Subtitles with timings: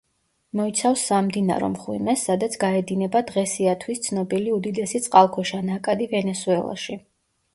[0.59, 6.99] მოიცავს სამდინარო მღვიმეს, სადაც გაედინება დღესიათვის ცნობილი უდიდესი წყალქვეშა ნაკადი ვენესუელაში.